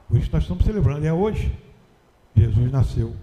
Por 0.08 0.18
isso 0.18 0.30
nós 0.32 0.44
estamos 0.44 0.66
celebrando, 0.66 1.06
é 1.06 1.14
hoje. 1.14 1.58
Jesus 2.36 2.72
nasceu. 2.72 3.16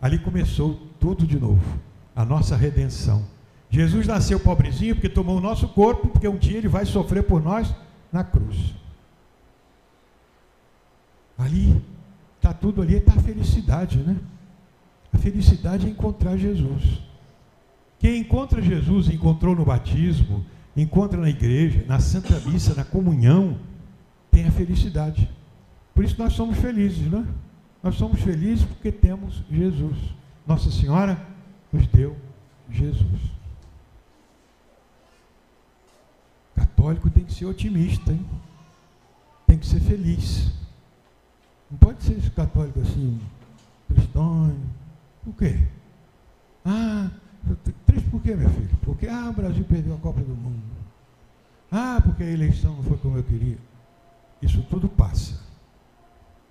Ali 0.00 0.18
começou 0.18 0.74
tudo 1.00 1.26
de 1.26 1.38
novo 1.38 1.62
a 2.14 2.24
nossa 2.24 2.56
redenção. 2.56 3.24
Jesus 3.68 4.06
nasceu 4.06 4.40
pobrezinho 4.40 4.94
porque 4.94 5.08
tomou 5.08 5.36
o 5.36 5.40
nosso 5.40 5.68
corpo, 5.68 6.08
porque 6.08 6.26
um 6.26 6.38
dia 6.38 6.56
ele 6.56 6.68
vai 6.68 6.86
sofrer 6.86 7.22
por 7.22 7.42
nós 7.42 7.74
na 8.10 8.24
cruz. 8.24 8.74
Ali, 11.36 11.84
está 12.36 12.54
tudo 12.54 12.80
ali, 12.80 12.94
está 12.94 13.12
a 13.12 13.20
felicidade, 13.20 13.98
né? 13.98 14.16
A 15.12 15.18
felicidade 15.18 15.86
é 15.86 15.90
encontrar 15.90 16.36
Jesus. 16.38 17.02
Quem 17.98 18.20
encontra 18.20 18.62
Jesus, 18.62 19.08
encontrou 19.08 19.54
no 19.54 19.64
batismo, 19.64 20.44
encontra 20.82 21.20
na 21.20 21.30
igreja, 21.30 21.84
na 21.86 21.98
Santa 21.98 22.38
Missa, 22.40 22.74
na 22.74 22.84
comunhão, 22.84 23.58
tem 24.30 24.46
a 24.46 24.52
felicidade. 24.52 25.28
Por 25.94 26.04
isso 26.04 26.16
nós 26.18 26.34
somos 26.34 26.58
felizes, 26.58 27.10
né? 27.10 27.26
Nós 27.82 27.94
somos 27.94 28.20
felizes 28.20 28.64
porque 28.64 28.92
temos 28.92 29.42
Jesus. 29.50 29.96
Nossa 30.46 30.70
Senhora 30.70 31.20
nos 31.72 31.86
deu 31.86 32.16
Jesus. 32.70 33.20
Católico 36.54 37.10
tem 37.10 37.24
que 37.24 37.32
ser 37.32 37.46
otimista, 37.46 38.12
hein? 38.12 38.24
tem 39.46 39.58
que 39.58 39.66
ser 39.66 39.80
feliz. 39.80 40.52
Não 41.70 41.78
pode 41.78 42.02
ser 42.02 42.18
esse 42.18 42.30
católico 42.30 42.80
assim, 42.80 43.20
tristonho. 43.88 44.60
Por 45.24 45.34
quê? 45.34 45.58
Ah, 46.64 47.10
triste 47.86 48.08
por 48.10 48.20
quê, 48.22 48.34
meu 48.34 48.48
filho? 48.50 48.70
Porque 48.82 49.06
ah, 49.06 49.30
o 49.30 49.32
Brasil 49.32 49.64
perdeu 49.64 49.94
a 49.94 49.98
Copa 49.98 50.20
do 50.20 50.34
Mundo. 50.34 50.62
Ah, 51.70 52.00
porque 52.02 52.22
a 52.22 52.30
eleição 52.30 52.74
não 52.76 52.82
foi 52.82 52.96
como 52.98 53.16
eu 53.16 53.24
queria. 53.24 53.58
Isso 54.40 54.62
tudo 54.70 54.88
passa. 54.88 55.40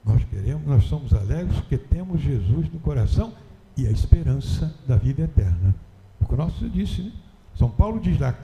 Nós 0.04 0.24
queremos, 0.26 0.66
nós 0.68 0.84
somos 0.86 1.14
alegres 1.14 1.60
porque 1.60 1.78
temos 1.78 2.22
Jesus 2.22 2.72
no 2.72 2.80
coração 2.80 3.34
e 3.76 3.88
a 3.88 3.92
esperança 3.92 4.74
da 4.88 4.96
vida 4.96 5.24
eterna. 5.24 5.76
O 6.22 6.26
que 6.26 6.34
o 6.34 6.38
nosso 6.38 6.70
disse, 6.70 7.02
né? 7.02 7.12
São 7.56 7.70
Paulo 7.70 8.00
diz 8.00 8.20
lá, 8.20 8.36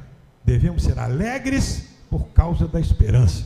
devemos 0.44 0.84
ser 0.84 0.98
alegres 0.98 1.90
por 2.10 2.28
causa 2.30 2.68
da 2.68 2.80
esperança. 2.80 3.46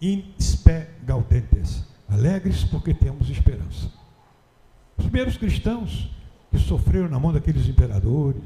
In 0.00 0.34
spe 0.38 0.86
gaudentes. 1.04 1.84
Alegres 2.08 2.64
porque 2.64 2.94
temos 2.94 3.28
esperança. 3.28 3.90
Os 4.96 5.04
primeiros 5.04 5.36
cristãos 5.36 6.10
que 6.50 6.58
sofreram 6.58 7.08
na 7.08 7.18
mão 7.18 7.32
daqueles 7.32 7.68
imperadores, 7.68 8.42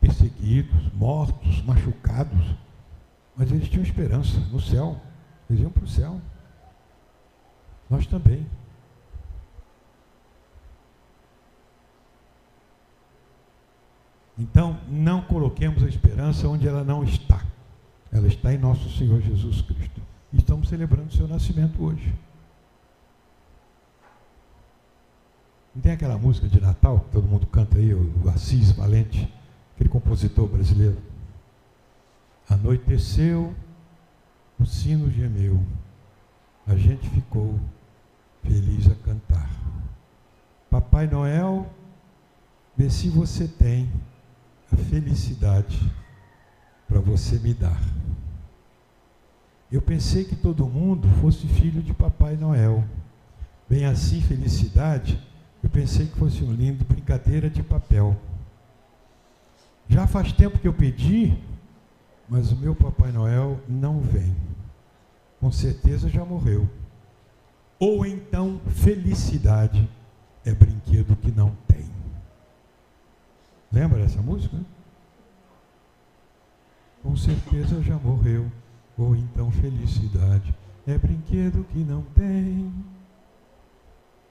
perseguidos, 0.00 0.92
mortos, 0.92 1.62
machucados, 1.62 2.56
mas 3.36 3.50
eles 3.50 3.68
tinham 3.68 3.82
esperança 3.82 4.38
no 4.52 4.60
céu. 4.60 5.00
Eles 5.48 5.62
iam 5.62 5.70
para 5.70 5.84
o 5.84 5.88
céu. 5.88 6.20
Nós 7.88 8.06
também. 8.06 8.46
Então, 14.38 14.78
não 14.88 15.22
coloquemos 15.22 15.82
a 15.82 15.88
esperança 15.88 16.48
onde 16.48 16.66
ela 16.66 16.84
não 16.84 17.02
está. 17.02 17.44
Ela 18.12 18.26
está 18.26 18.54
em 18.54 18.58
nosso 18.58 18.88
Senhor 18.96 19.20
Jesus 19.20 19.60
Cristo. 19.62 20.00
Estamos 20.32 20.68
celebrando 20.68 21.08
o 21.08 21.12
seu 21.12 21.28
nascimento 21.28 21.82
hoje. 21.82 22.14
Não 25.74 25.80
tem 25.80 25.92
aquela 25.92 26.18
música 26.18 26.48
de 26.48 26.60
Natal 26.60 27.00
que 27.00 27.10
todo 27.12 27.28
mundo 27.28 27.46
canta 27.46 27.78
aí, 27.78 27.94
o 27.94 28.28
Assis 28.28 28.72
Valente, 28.72 29.32
aquele 29.74 29.88
compositor 29.88 30.48
brasileiro. 30.48 30.98
Anoiteceu, 32.48 33.54
o 34.58 34.66
sino 34.66 35.10
gemeu, 35.10 35.62
a 36.66 36.74
gente 36.74 37.08
ficou 37.10 37.58
feliz 38.42 38.90
a 38.90 38.94
cantar. 38.96 39.48
Papai 40.68 41.06
Noel, 41.06 41.70
vê 42.76 42.90
se 42.90 43.08
você 43.08 43.46
tem 43.46 43.90
a 44.72 44.76
felicidade 44.76 45.80
para 46.88 47.00
você 47.00 47.38
me 47.38 47.54
dar. 47.54 47.80
Eu 49.70 49.80
pensei 49.80 50.24
que 50.24 50.34
todo 50.34 50.66
mundo 50.66 51.08
fosse 51.20 51.46
filho 51.46 51.80
de 51.80 51.94
Papai 51.94 52.36
Noel. 52.36 52.84
Bem 53.68 53.84
assim, 53.84 54.20
felicidade, 54.20 55.20
eu 55.62 55.70
pensei 55.70 56.06
que 56.06 56.16
fosse 56.16 56.42
um 56.42 56.52
lindo 56.52 56.84
brincadeira 56.84 57.50
de 57.50 57.62
papel. 57.62 58.16
Já 59.88 60.06
faz 60.06 60.32
tempo 60.32 60.58
que 60.58 60.68
eu 60.68 60.72
pedi, 60.72 61.36
mas 62.28 62.52
o 62.52 62.56
meu 62.56 62.74
Papai 62.74 63.10
Noel 63.10 63.60
não 63.68 64.00
vem. 64.00 64.34
Com 65.40 65.50
certeza 65.50 66.08
já 66.08 66.24
morreu. 66.24 66.68
Ou 67.78 68.06
então, 68.06 68.60
felicidade 68.66 69.88
é 70.44 70.54
brinquedo 70.54 71.16
que 71.16 71.30
não 71.30 71.56
tem. 71.66 71.90
Lembra 73.72 74.00
dessa 74.00 74.20
música? 74.20 74.56
com 77.02 77.16
certeza 77.16 77.82
já 77.82 77.96
morreu. 77.98 78.50
Ou 78.96 79.16
então 79.16 79.50
felicidade 79.50 80.54
é 80.86 80.96
brinquedo 80.98 81.64
que 81.72 81.78
não 81.78 82.02
tem. 82.02 82.72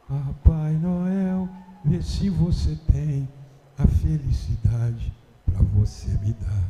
Papai 0.10 0.74
Noel, 0.74 1.48
vê 1.86 2.02
se 2.02 2.32
você 2.32 2.76
tem 2.92 3.30
a 3.78 3.86
felicidade 3.86 5.14
para 5.46 5.62
você 5.62 6.08
me 6.18 6.34
dar. 6.34 6.68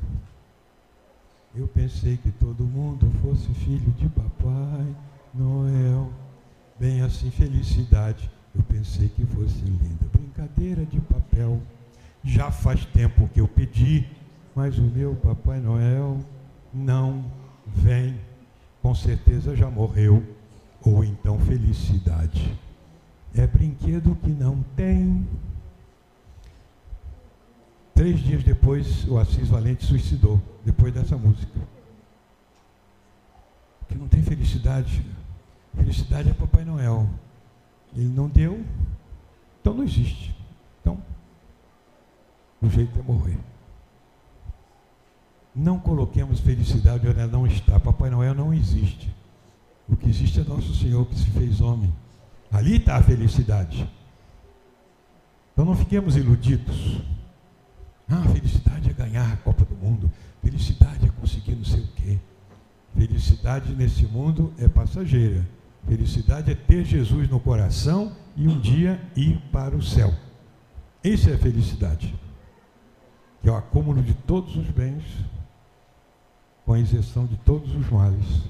Eu 1.56 1.66
pensei 1.66 2.18
que 2.18 2.32
todo 2.32 2.66
mundo 2.66 3.10
fosse 3.22 3.48
filho 3.54 3.92
de 3.92 4.10
Papai 4.10 4.94
Noel. 5.34 6.12
Bem 6.78 7.00
assim, 7.02 7.32
felicidade. 7.32 8.30
Eu 8.54 8.62
pensei 8.64 9.08
que 9.08 9.26
fosse 9.28 9.62
linda. 9.62 10.06
Brincadeira 10.12 10.86
de 10.86 11.00
papel. 11.00 11.62
Já 12.22 12.52
faz 12.52 12.84
tempo 12.88 13.30
que 13.30 13.40
eu 13.40 13.48
pedi, 13.48 14.06
mas 14.54 14.78
o 14.78 14.84
meu 14.84 15.16
Papai 15.16 15.62
Noel 15.62 16.20
não 16.74 17.24
vem. 17.66 18.20
Com 18.82 18.94
certeza 18.94 19.56
já 19.56 19.70
morreu. 19.70 20.22
Ou 20.84 21.06
então 21.06 21.40
felicidade. 21.40 22.60
É 23.36 23.46
brinquedo 23.46 24.16
que 24.16 24.30
não 24.30 24.64
tem. 24.76 25.28
Três 27.94 28.20
dias 28.20 28.44
depois, 28.44 29.06
o 29.08 29.18
Assis 29.18 29.48
Valente 29.50 29.86
suicidou, 29.86 30.42
depois 30.66 30.94
dessa 30.94 31.18
música. 31.18 31.60
Porque 33.80 33.96
não 33.96 34.08
tem 34.08 34.24
felicidade. 34.24 35.06
Felicidade 35.76 36.30
é 36.30 36.34
Papai 36.34 36.64
Noel. 36.64 37.08
Ele 37.96 38.08
não 38.08 38.30
deu, 38.30 38.64
então 39.60 39.74
não 39.74 39.84
existe. 39.84 40.36
Então, 40.82 41.02
o 42.62 42.70
jeito 42.70 42.98
é 43.00 43.02
morrer. 43.02 43.38
Não 45.56 45.80
coloquemos 45.80 46.40
felicidade 46.40 47.08
onde 47.08 47.20
ela 47.20 47.32
não 47.32 47.46
está. 47.48 47.80
Papai 47.80 48.10
Noel 48.10 48.34
não 48.34 48.54
existe. 48.54 49.14
O 49.88 49.96
que 49.96 50.08
existe 50.08 50.40
é 50.40 50.44
nosso 50.44 50.74
Senhor 50.76 51.06
que 51.06 51.16
se 51.16 51.30
fez 51.32 51.60
homem. 51.60 51.92
Ali 52.52 52.78
está 52.78 52.98
a 52.98 53.04
felicidade. 53.04 53.90
Então 55.54 55.66
não 55.66 55.76
fiquemos 55.76 56.16
iludidos. 56.16 57.02
Ah, 58.10 58.24
felicidade 58.34 58.90
é 58.90 58.94
ganhar 58.94 59.32
a 59.32 59.38
Copa 59.38 59.66
do 59.66 59.76
Mundo. 59.76 60.12
Felicidade 60.42 61.06
é 61.06 61.10
conseguir 61.20 61.56
não 61.56 61.66
sei 61.66 61.82
o 61.82 61.88
quê. 61.88 62.18
Felicidade 62.96 63.74
nesse 63.76 64.06
mundo 64.06 64.54
é 64.58 64.68
passageira. 64.68 65.46
Felicidade 65.88 66.52
é 66.52 66.56
ter 66.56 66.84
Jesus 66.86 67.30
no 67.30 67.40
coração 67.40 68.16
e 68.36 68.48
um 68.48 68.60
dia 68.60 69.00
ir 69.16 69.40
para 69.52 69.76
o 69.76 69.82
céu. 69.82 70.14
Isso 71.04 71.30
é 71.30 71.38
felicidade. 71.38 72.14
Que 73.42 73.50
é 73.50 73.52
o 73.52 73.56
acúmulo 73.56 74.02
de 74.02 74.14
todos 74.14 74.56
os 74.56 74.70
bens, 74.70 75.04
com 76.66 76.74
a 76.74 76.80
isenção 76.80 77.26
de 77.26 77.38
todos 77.38 77.74
os 77.76 77.90
males. 77.90 78.44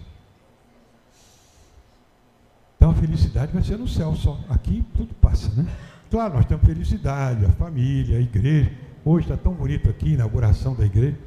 Então 2.90 2.92
a 2.92 2.94
felicidade 2.94 3.54
vai 3.54 3.62
ser 3.62 3.78
no 3.78 3.88
céu 3.88 4.16
só. 4.16 4.40
Aqui 4.50 4.84
tudo 4.96 5.14
passa, 5.16 5.50
né? 5.54 5.70
Claro, 6.10 6.36
nós 6.36 6.46
temos 6.46 6.66
felicidade, 6.66 7.46
a 7.46 7.50
família, 7.50 8.18
a 8.18 8.22
igreja. 8.22 8.72
Hoje 9.06 9.26
está 9.26 9.38
tão 9.38 9.54
bonito 9.54 9.88
aqui, 9.90 10.14
inauguração 10.14 10.74
da 10.74 10.86
igreja. 10.86 11.18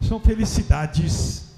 São 0.00 0.20
felicidades 0.20 1.56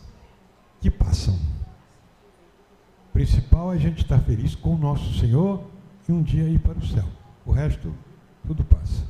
que 0.80 0.88
passam. 0.88 1.34
O 1.34 3.12
principal 3.12 3.72
é 3.72 3.76
a 3.76 3.78
gente 3.78 4.02
estar 4.02 4.20
feliz 4.20 4.54
com 4.54 4.76
o 4.76 4.78
nosso 4.78 5.18
Senhor 5.18 5.64
e 6.08 6.12
um 6.12 6.22
dia 6.22 6.44
ir 6.44 6.60
para 6.60 6.78
o 6.78 6.86
céu. 6.86 7.06
O 7.44 7.50
resto, 7.50 7.92
tudo 8.46 8.62
passa. 8.62 9.04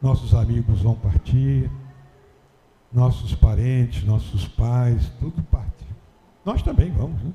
Nossos 0.00 0.32
amigos 0.32 0.80
vão 0.82 0.94
partir, 0.94 1.68
nossos 2.92 3.34
parentes, 3.34 4.04
nossos 4.04 4.46
pais, 4.46 5.10
tudo 5.18 5.42
parte. 5.42 5.86
Nós 6.44 6.62
também 6.62 6.92
vamos, 6.92 7.20
né? 7.20 7.32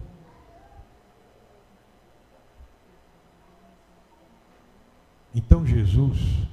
Então 5.33 5.65
Jesus 5.65 6.47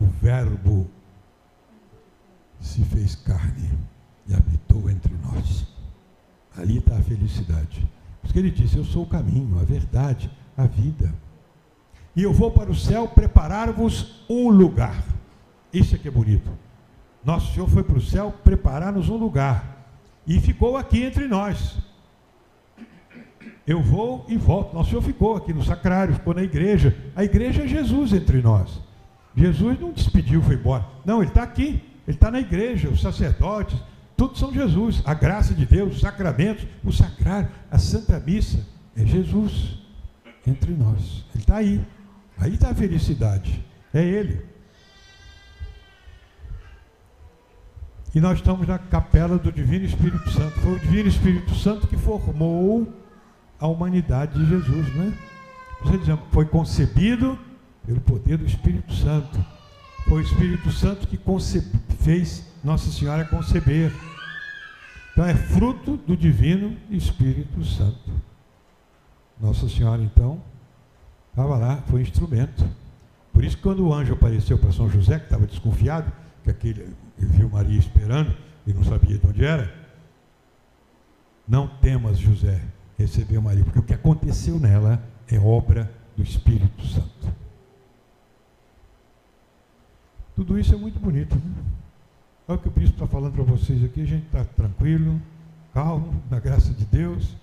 o 0.00 0.06
Verbo 0.06 0.88
se 2.60 2.82
fez 2.84 3.14
carne 3.14 3.70
e 4.26 4.34
habitou 4.34 4.88
entre 4.90 5.14
nós. 5.22 5.66
Ali 6.56 6.78
está 6.78 6.96
a 6.96 7.02
felicidade. 7.02 7.88
Porque 8.22 8.38
ele 8.38 8.50
disse: 8.50 8.76
Eu 8.76 8.84
sou 8.84 9.04
o 9.04 9.08
caminho, 9.08 9.58
a 9.58 9.64
verdade, 9.64 10.30
a 10.56 10.66
vida. 10.66 11.12
E 12.14 12.22
eu 12.22 12.32
vou 12.32 12.50
para 12.50 12.70
o 12.70 12.74
céu 12.74 13.08
preparar-vos 13.08 14.24
um 14.28 14.50
lugar. 14.50 15.04
Isso 15.72 15.94
é 15.94 15.98
que 15.98 16.08
é 16.08 16.10
bonito. 16.10 16.50
Nosso 17.24 17.52
Senhor 17.52 17.68
foi 17.68 17.82
para 17.82 17.98
o 17.98 18.02
céu 18.02 18.32
preparar-nos 18.44 19.08
um 19.08 19.16
lugar. 19.16 19.86
E 20.26 20.40
ficou 20.40 20.76
aqui 20.76 21.02
entre 21.02 21.26
nós. 21.26 21.78
Eu 23.68 23.82
vou 23.82 24.24
e 24.26 24.36
volto. 24.38 24.74
Nosso 24.74 24.88
Senhor 24.88 25.02
ficou 25.02 25.36
aqui 25.36 25.52
no 25.52 25.62
sacrário, 25.62 26.14
ficou 26.14 26.32
na 26.32 26.42
igreja. 26.42 26.96
A 27.14 27.22
igreja 27.22 27.64
é 27.64 27.68
Jesus 27.68 28.14
entre 28.14 28.40
nós. 28.40 28.80
Jesus 29.36 29.78
não 29.78 29.92
despediu, 29.92 30.42
foi 30.42 30.54
embora. 30.54 30.86
Não, 31.04 31.20
ele 31.20 31.28
está 31.28 31.42
aqui. 31.42 31.82
Ele 32.06 32.16
está 32.16 32.30
na 32.30 32.40
igreja, 32.40 32.88
os 32.88 33.02
sacerdotes, 33.02 33.78
todos 34.16 34.38
são 34.38 34.50
Jesus. 34.50 35.02
A 35.04 35.12
graça 35.12 35.52
de 35.52 35.66
Deus, 35.66 35.96
os 35.96 36.00
sacramentos, 36.00 36.66
o 36.82 36.90
sacrário, 36.90 37.50
a 37.70 37.78
Santa 37.78 38.18
Missa. 38.18 38.66
É 38.96 39.04
Jesus 39.04 39.78
entre 40.46 40.72
nós. 40.72 41.26
Ele 41.34 41.42
está 41.42 41.56
aí. 41.56 41.86
Aí 42.38 42.54
está 42.54 42.70
a 42.70 42.74
felicidade. 42.74 43.62
É 43.92 44.02
Ele. 44.02 44.40
E 48.14 48.20
nós 48.20 48.38
estamos 48.38 48.66
na 48.66 48.78
capela 48.78 49.36
do 49.36 49.52
Divino 49.52 49.84
Espírito 49.84 50.30
Santo. 50.30 50.58
Foi 50.60 50.72
o 50.72 50.80
Divino 50.80 51.08
Espírito 51.10 51.54
Santo 51.54 51.86
que 51.86 51.98
formou 51.98 52.90
a 53.60 53.66
humanidade 53.66 54.38
de 54.38 54.48
Jesus, 54.48 54.94
não 54.94 55.04
é? 55.04 55.12
Você 55.82 55.98
dizendo, 55.98 56.22
foi 56.30 56.46
concebido 56.46 57.38
pelo 57.86 58.00
poder 58.00 58.36
do 58.38 58.46
Espírito 58.46 58.92
Santo. 58.94 59.44
Foi 60.08 60.22
o 60.22 60.24
Espírito 60.24 60.70
Santo 60.70 61.06
que 61.06 61.18
fez 62.00 62.44
Nossa 62.62 62.90
Senhora 62.90 63.24
conceber. 63.24 63.92
Então 65.12 65.24
é 65.24 65.34
fruto 65.34 65.96
do 65.96 66.16
Divino 66.16 66.76
Espírito 66.90 67.64
Santo. 67.64 68.10
Nossa 69.40 69.68
Senhora, 69.68 70.02
então, 70.02 70.42
estava 71.30 71.56
lá, 71.56 71.76
foi 71.88 72.02
instrumento. 72.02 72.64
Por 73.32 73.44
isso, 73.44 73.58
quando 73.58 73.86
o 73.86 73.94
anjo 73.94 74.14
apareceu 74.14 74.58
para 74.58 74.72
São 74.72 74.90
José, 74.90 75.18
que 75.18 75.26
estava 75.26 75.46
desconfiado, 75.46 76.12
que 76.42 76.50
aquele 76.50 76.92
viu 77.16 77.48
Maria 77.48 77.78
esperando 77.78 78.34
e 78.66 78.72
não 78.72 78.82
sabia 78.82 79.16
de 79.16 79.26
onde 79.26 79.44
era, 79.44 79.72
não 81.46 81.68
temas, 81.68 82.18
José, 82.18 82.60
receber 82.98 83.40
Maria, 83.40 83.64
porque 83.64 83.78
o 83.78 83.82
que 83.82 83.94
aconteceu 83.94 84.58
nela 84.58 85.02
é 85.28 85.38
obra 85.38 85.90
do 86.16 86.22
Espírito 86.22 86.84
Santo. 86.84 87.32
Tudo 90.34 90.58
isso 90.58 90.74
é 90.74 90.76
muito 90.76 90.98
bonito. 90.98 91.34
Né? 91.36 91.54
Olha 92.46 92.58
o 92.58 92.60
que 92.60 92.68
o 92.68 92.70
bispo 92.70 92.94
está 92.94 93.06
falando 93.06 93.34
para 93.34 93.44
vocês 93.44 93.82
aqui, 93.84 94.02
a 94.02 94.06
gente 94.06 94.26
está 94.26 94.44
tranquilo, 94.44 95.20
calmo, 95.72 96.20
na 96.30 96.40
graça 96.40 96.72
de 96.72 96.84
Deus. 96.84 97.36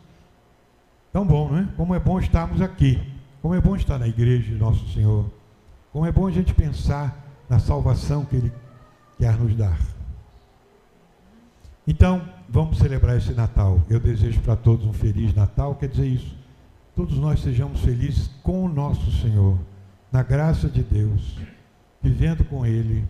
Tão 1.14 1.26
bom, 1.26 1.50
não 1.50 1.60
é? 1.60 1.68
Como 1.78 1.96
é 1.96 2.00
bom 2.00 2.20
estarmos 2.20 2.62
aqui. 2.62 3.02
Como 3.42 3.54
é 3.54 3.62
bom 3.62 3.76
estar 3.76 3.98
na 3.98 4.08
igreja 4.08 4.52
de 4.52 4.56
Nosso 4.56 4.86
Senhor. 4.90 5.30
Como 5.94 6.06
é 6.06 6.12
bom 6.12 6.28
a 6.28 6.32
gente 6.32 6.54
pensar 6.54 7.16
na 7.48 7.60
salvação 7.60 8.26
que 8.26 8.36
Ele 8.36 8.52
quer 9.18 9.38
nos 9.38 9.56
dar. 9.56 9.95
Então, 11.88 12.28
vamos 12.50 12.78
celebrar 12.78 13.18
esse 13.18 13.34
Natal. 13.34 13.82
Eu 13.90 14.00
desejo 14.00 14.42
para 14.42 14.56
todos 14.56 14.86
um 14.86 14.94
feliz 14.94 15.34
Natal, 15.34 15.76
quer 15.76 15.88
dizer 15.88 16.08
isso. 16.08 16.36
Todos 16.96 17.18
nós 17.18 17.42
sejamos 17.42 17.82
felizes 17.82 18.30
com 18.42 18.66
o 18.66 18.70
nosso 18.70 19.12
Senhor, 19.22 19.60
na 20.12 20.24
graça 20.24 20.70
de 20.70 20.82
Deus 20.82 21.38
vivendo 22.06 22.46
com 22.46 22.66
Ele. 22.66 23.04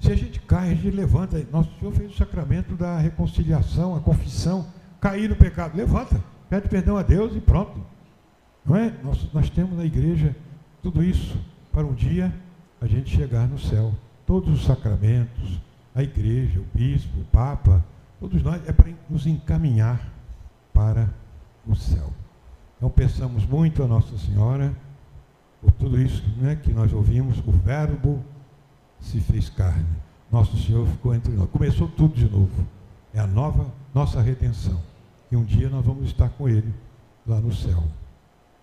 Se 0.00 0.12
a 0.12 0.16
gente 0.16 0.40
cai, 0.40 0.70
a 0.70 0.74
gente 0.74 0.94
levanta. 0.94 1.44
Nosso 1.50 1.70
Senhor 1.78 1.92
fez 1.92 2.12
o 2.12 2.16
sacramento 2.16 2.76
da 2.76 2.98
reconciliação, 2.98 3.96
a 3.96 4.00
confissão. 4.00 4.66
Cair 5.00 5.28
no 5.28 5.36
pecado, 5.36 5.76
levanta, 5.76 6.22
pede 6.48 6.68
perdão 6.68 6.96
a 6.96 7.02
Deus 7.02 7.34
e 7.36 7.40
pronto. 7.40 7.78
Não 8.64 8.76
é? 8.76 8.94
Nós, 9.02 9.32
nós 9.32 9.50
temos 9.50 9.76
na 9.76 9.84
igreja 9.84 10.34
tudo 10.82 11.02
isso 11.02 11.36
para 11.72 11.84
um 11.84 11.92
dia 11.92 12.32
a 12.80 12.86
gente 12.86 13.14
chegar 13.14 13.46
no 13.46 13.58
céu. 13.58 13.92
Todos 14.26 14.54
os 14.54 14.64
sacramentos, 14.64 15.60
a 15.94 16.02
igreja, 16.02 16.60
o 16.60 16.66
bispo, 16.76 17.20
o 17.20 17.24
papa, 17.26 17.84
todos 18.18 18.42
nós, 18.42 18.66
é 18.68 18.72
para 18.72 18.92
nos 19.08 19.26
encaminhar 19.26 20.00
para 20.72 21.08
o 21.66 21.74
céu. 21.74 22.12
Então 22.76 22.90
pensamos 22.90 23.46
muito 23.46 23.82
a 23.82 23.86
Nossa 23.86 24.18
Senhora 24.18 24.74
por 25.64 25.72
tudo 25.72 26.00
isso 26.00 26.22
né, 26.36 26.56
que 26.56 26.72
nós 26.72 26.92
ouvimos, 26.92 27.38
o 27.46 27.50
Verbo 27.50 28.22
se 29.00 29.18
fez 29.20 29.48
carne. 29.48 29.86
Nosso 30.30 30.56
Senhor 30.58 30.86
ficou 30.86 31.14
entre 31.14 31.32
nós. 31.32 31.48
Começou 31.48 31.88
tudo 31.88 32.14
de 32.14 32.28
novo. 32.28 32.66
É 33.14 33.20
a 33.20 33.26
nova, 33.26 33.72
nossa 33.94 34.20
redenção. 34.20 34.80
E 35.30 35.36
um 35.36 35.44
dia 35.44 35.70
nós 35.70 35.84
vamos 35.84 36.06
estar 36.06 36.28
com 36.28 36.48
Ele 36.48 36.74
lá 37.26 37.40
no 37.40 37.54
céu. 37.54 37.82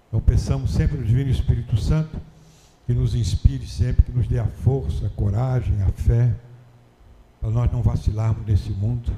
Então 0.07 0.19
peçamos 0.19 0.71
sempre 0.71 0.99
o 0.99 1.03
Divino 1.03 1.31
Espírito 1.31 1.75
Santo 1.77 2.19
que 2.85 2.93
nos 2.93 3.15
inspire 3.15 3.65
sempre, 3.65 4.03
que 4.03 4.11
nos 4.11 4.27
dê 4.27 4.37
a 4.37 4.45
força, 4.45 5.07
a 5.07 5.09
coragem, 5.09 5.81
a 5.81 5.87
fé, 5.87 6.35
para 7.41 7.49
nós 7.49 7.71
não 7.71 7.81
vacilarmos 7.81 8.45
nesse 8.45 8.69
mundo, 8.69 9.11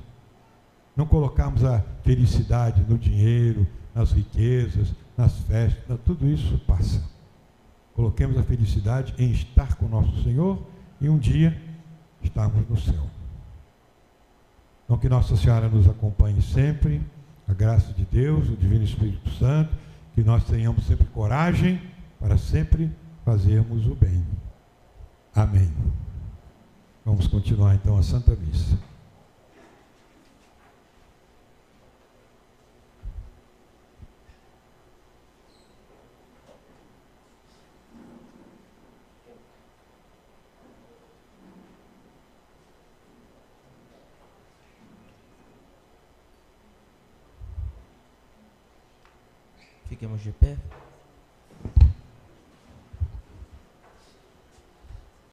não 0.96 1.06
colocarmos 1.06 1.64
a 1.66 1.84
felicidade 2.04 2.82
no 2.88 2.98
dinheiro, 2.98 3.68
nas 3.94 4.12
riquezas, 4.12 4.94
nas 5.18 5.38
festas, 5.40 6.00
tudo 6.06 6.28
isso 6.28 6.58
passa. 6.66 7.04
Coloquemos 7.94 8.38
a 8.38 8.44
felicidade 8.44 9.14
em 9.20 9.32
estar 9.32 9.76
com 9.76 9.86
o 9.86 9.90
nosso 9.90 10.24
Senhor 10.24 10.66
e 11.00 11.10
um 11.10 11.18
dia 11.18 11.62
estarmos 12.24 12.68
no 12.68 12.78
céu. 12.80 13.06
Então 14.86 14.98
que 14.98 15.10
Nossa 15.10 15.36
Senhora 15.36 15.68
nos 15.68 15.88
acompanhe 15.88 16.42
sempre, 16.42 17.02
a 17.48 17.54
graça 17.54 17.94
de 17.94 18.06
Deus, 18.06 18.50
o 18.50 18.56
Divino 18.56 18.84
Espírito 18.84 19.30
Santo, 19.32 19.76
que 20.16 20.24
nós 20.24 20.44
tenhamos 20.46 20.86
sempre 20.86 21.06
coragem 21.08 21.82
para 22.20 22.38
sempre 22.38 22.90
fazermos 23.26 23.86
o 23.86 23.96
bem. 23.96 24.24
Amém. 25.36 25.72
Vamos 27.06 27.28
continuar 27.28 27.76
então 27.76 27.98
a 27.98 28.04
Santa 28.04 28.34
Missa. 28.34 28.78
Fiquemos 49.90 50.22
de 50.22 50.32
pé. 50.32 50.58